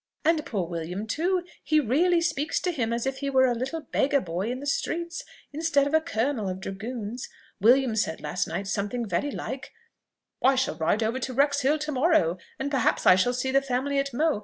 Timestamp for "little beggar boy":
3.53-4.51